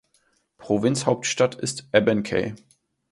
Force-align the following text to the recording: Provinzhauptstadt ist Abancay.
Provinzhauptstadt 0.57 1.53
ist 1.53 1.87
Abancay. 1.91 2.55